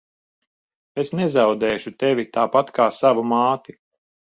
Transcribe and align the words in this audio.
Es 1.03 1.11
nezaudēšu 1.19 1.95
tevi 2.05 2.27
tāpat 2.39 2.75
kā 2.81 2.91
savu 3.03 3.29
māti. 3.37 3.79